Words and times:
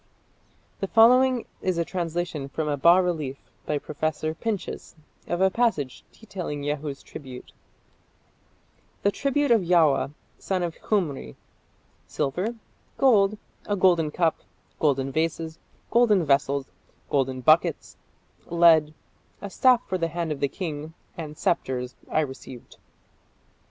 The 0.79 0.87
following 0.87 1.45
is 1.61 1.77
a 1.77 1.85
translation 1.85 2.49
from 2.49 2.67
a 2.67 2.75
bas 2.75 3.03
relief 3.03 3.37
by 3.67 3.77
Professor 3.77 4.33
Pinches 4.33 4.95
of 5.27 5.41
a 5.41 5.51
passage 5.51 6.03
detailing 6.11 6.63
Jehu's 6.63 7.03
tribute: 7.03 7.51
The 9.03 9.11
tribute 9.11 9.51
of 9.51 9.61
Yaua, 9.61 10.11
son 10.39 10.63
of 10.63 10.73
Khumri: 10.81 11.35
silver, 12.07 12.55
gold, 12.97 13.37
a 13.67 13.75
golden 13.75 14.09
cup, 14.09 14.37
golden 14.79 15.11
vases, 15.11 15.59
golden 15.91 16.25
vessels, 16.25 16.71
golden 17.11 17.41
buckets, 17.41 17.95
lead, 18.47 18.95
a 19.39 19.51
staff 19.51 19.87
for 19.87 19.99
the 19.99 20.07
hand 20.07 20.31
of 20.31 20.39
the 20.39 20.47
king 20.47 20.95
(and) 21.15 21.37
sceptres, 21.37 21.93
I 22.09 22.21
received. 22.21 22.77